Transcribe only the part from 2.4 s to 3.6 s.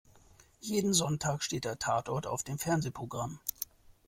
dem Fernsehprogramm.